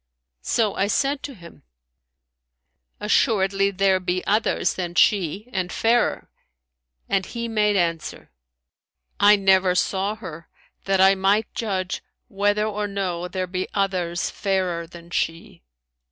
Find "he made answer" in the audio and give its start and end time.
7.23-8.31